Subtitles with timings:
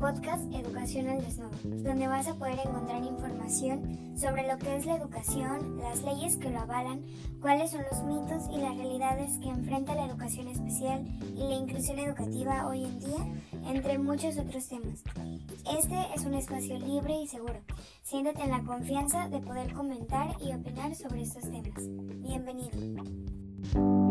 [0.00, 4.96] podcast Educación al Desnudo, donde vas a poder encontrar información sobre lo que es la
[4.96, 7.02] educación, las leyes que lo avalan,
[7.40, 11.98] cuáles son los mitos y las realidades que enfrenta la educación especial y la inclusión
[11.98, 13.26] educativa hoy en día,
[13.66, 15.04] entre muchos otros temas.
[15.78, 17.60] Este es un espacio libre y seguro.
[18.02, 21.86] Siéntate en la confianza de poder comentar y opinar sobre estos temas.
[22.22, 24.09] Bienvenido.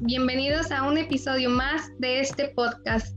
[0.00, 3.16] Bienvenidos a un episodio más de este podcast.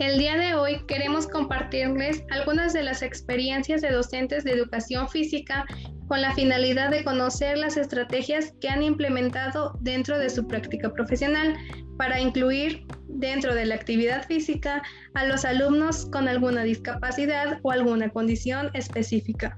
[0.00, 5.64] El día de hoy queremos compartirles algunas de las experiencias de docentes de educación física
[6.08, 11.54] con la finalidad de conocer las estrategias que han implementado dentro de su práctica profesional
[11.96, 14.82] para incluir dentro de la actividad física
[15.14, 19.56] a los alumnos con alguna discapacidad o alguna condición específica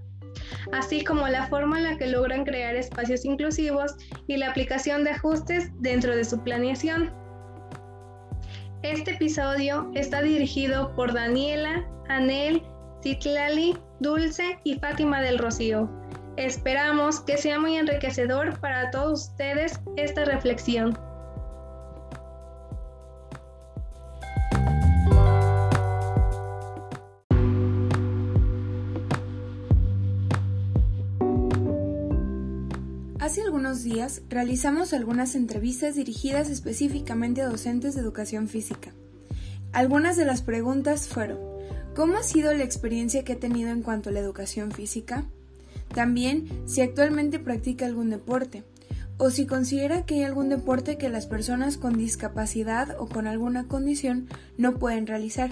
[0.72, 3.94] así como la forma en la que logran crear espacios inclusivos
[4.26, 7.12] y la aplicación de ajustes dentro de su planeación.
[8.82, 12.62] Este episodio está dirigido por Daniela, Anel,
[13.02, 15.90] Citlali, Dulce y Fátima del Rocío.
[16.36, 20.96] Esperamos que sea muy enriquecedor para todos ustedes esta reflexión.
[33.28, 38.94] Hace algunos días realizamos algunas entrevistas dirigidas específicamente a docentes de educación física.
[39.70, 41.38] Algunas de las preguntas fueron,
[41.94, 45.26] ¿cómo ha sido la experiencia que ha tenido en cuanto a la educación física?
[45.94, 48.64] También si actualmente practica algún deporte,
[49.18, 53.68] o si considera que hay algún deporte que las personas con discapacidad o con alguna
[53.68, 54.26] condición
[54.56, 55.50] no pueden realizar.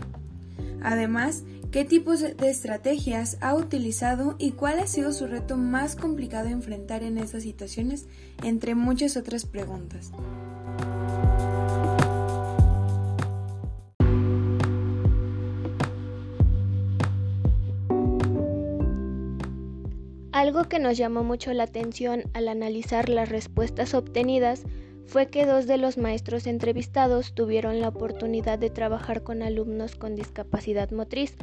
[0.81, 6.47] Además, qué tipos de estrategias ha utilizado y cuál ha sido su reto más complicado
[6.47, 8.07] de enfrentar en estas situaciones,
[8.43, 10.13] entre muchas otras preguntas.
[20.33, 24.65] Algo que nos llamó mucho la atención al analizar las respuestas obtenidas
[25.07, 30.17] fue que dos de los maestros entrevistados tuvieron la oportunidad de trabajar con alumnos con
[30.17, 31.37] discapacidad motriz,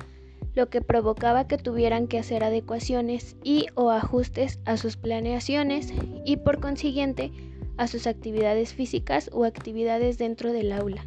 [0.54, 5.94] lo que provocaba que tuvieran que hacer adecuaciones y o ajustes a sus planeaciones
[6.26, 7.32] y por consiguiente
[7.78, 11.06] a sus actividades físicas o actividades dentro del aula.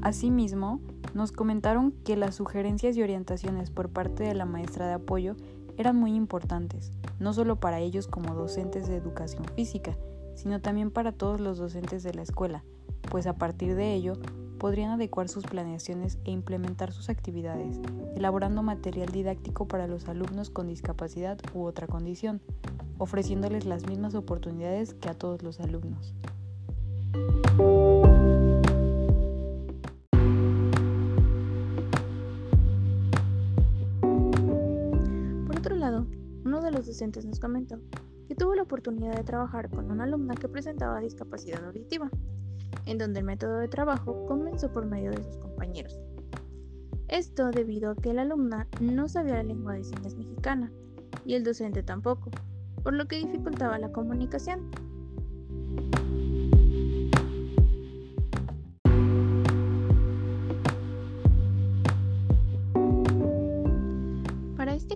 [0.00, 0.80] Asimismo,
[1.14, 5.36] nos comentaron que las sugerencias y orientaciones por parte de la maestra de apoyo
[5.76, 9.96] eran muy importantes, no solo para ellos como docentes de educación física,
[10.34, 12.64] sino también para todos los docentes de la escuela,
[13.10, 14.14] pues a partir de ello
[14.58, 17.80] podrían adecuar sus planeaciones e implementar sus actividades,
[18.14, 22.40] elaborando material didáctico para los alumnos con discapacidad u otra condición,
[22.98, 26.14] ofreciéndoles las mismas oportunidades que a todos los alumnos.
[36.92, 37.78] Docentes nos comentó
[38.28, 42.10] que tuvo la oportunidad de trabajar con una alumna que presentaba discapacidad auditiva,
[42.86, 45.98] en donde el método de trabajo comenzó por medio de sus compañeros.
[47.08, 50.70] Esto debido a que la alumna no sabía la lengua de señas mexicana
[51.24, 52.30] y el docente tampoco,
[52.82, 54.70] por lo que dificultaba la comunicación.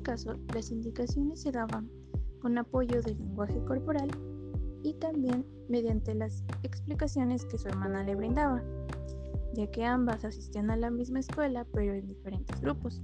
[0.03, 1.91] Caso, las indicaciones se daban
[2.41, 4.09] con apoyo del lenguaje corporal
[4.83, 8.63] y también mediante las explicaciones que su hermana le brindaba,
[9.55, 13.03] ya que ambas asistían a la misma escuela pero en diferentes grupos.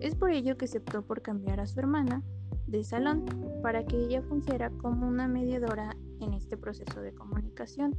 [0.00, 2.22] Es por ello que se optó por cambiar a su hermana
[2.66, 3.24] de salón
[3.62, 7.96] para que ella fungiera como una mediadora en este proceso de comunicación.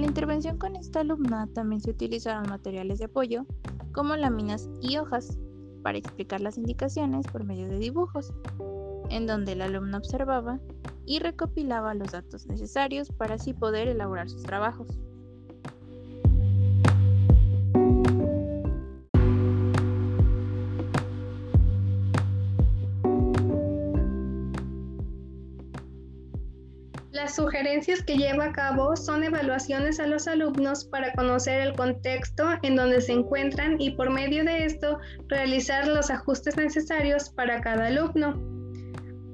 [0.00, 3.46] Intervención con esta alumna también se utilizaron materiales de apoyo
[3.92, 5.38] como láminas y hojas
[5.82, 8.32] para explicar las indicaciones por medio de dibujos,
[9.10, 10.60] en donde la alumna observaba
[11.04, 14.88] y recopilaba los datos necesarios para así poder elaborar sus trabajos.
[27.32, 32.44] Las sugerencias que lleva a cabo son evaluaciones a los alumnos para conocer el contexto
[32.62, 34.98] en donde se encuentran y por medio de esto
[35.28, 38.38] realizar los ajustes necesarios para cada alumno.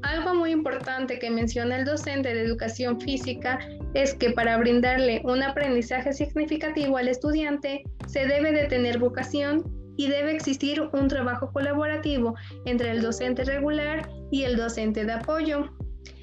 [0.02, 3.58] Algo muy importante que menciona el docente de educación física
[3.94, 9.64] es que para brindarle un aprendizaje significativo al estudiante se debe de tener vocación
[9.96, 15.68] y debe existir un trabajo colaborativo entre el docente regular y el docente de apoyo.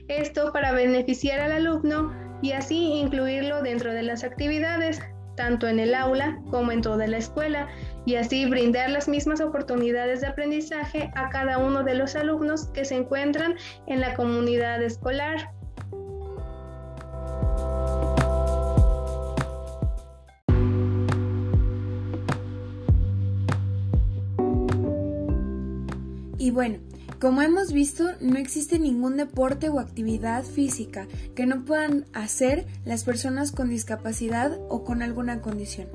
[0.08, 2.14] Esto para beneficiar al alumno
[2.44, 5.02] y así incluirlo dentro de las actividades,
[5.36, 7.68] tanto en el aula como en toda la escuela,
[8.06, 12.86] y así brindar las mismas oportunidades de aprendizaje a cada uno de los alumnos que
[12.86, 13.56] se encuentran
[13.88, 15.50] en la comunidad escolar.
[26.38, 26.78] Y bueno,
[27.20, 33.04] como hemos visto, no existe ningún deporte o actividad física que no puedan hacer las
[33.04, 35.88] personas con discapacidad o con alguna condición.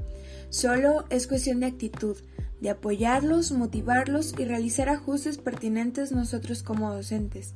[0.49, 2.17] Solo es cuestión de actitud,
[2.61, 7.55] de apoyarlos, motivarlos y realizar ajustes pertinentes nosotros como docentes.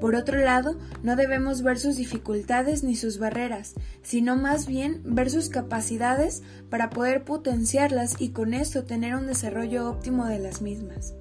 [0.00, 5.28] Por otro lado, no debemos ver sus dificultades ni sus barreras, sino más bien ver
[5.30, 11.14] sus capacidades para poder potenciarlas y con esto tener un desarrollo óptimo de las mismas.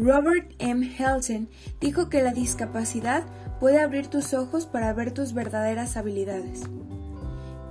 [0.00, 0.94] Robert M.
[0.96, 1.48] Helsen
[1.80, 3.24] dijo que la discapacidad
[3.58, 6.62] puede abrir tus ojos para ver tus verdaderas habilidades.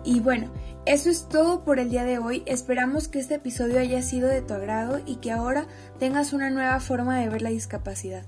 [0.04, 0.52] Y bueno,
[0.86, 2.44] eso es todo por el día de hoy.
[2.46, 5.68] Esperamos que este episodio haya sido de tu agrado y que ahora
[6.00, 8.24] tengas una nueva forma de ver la discapacidad.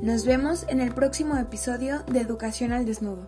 [0.00, 3.26] Nos vemos en el próximo episodio de Educación al Desnudo.